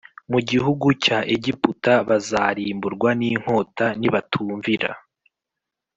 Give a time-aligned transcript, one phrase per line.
[0.31, 4.89] mu gihugu cya Egiputa bazarimburwa n inkota nibatumvira